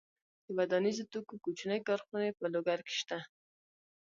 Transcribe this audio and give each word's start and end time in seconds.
د 0.45 0.47
ودانیزو 0.57 1.09
توکو 1.11 1.35
کوچنۍ 1.43 1.79
کارخونې 1.87 2.29
په 2.39 2.45
لوګر 2.53 2.79
کې 2.87 2.93
شته. 2.99 3.19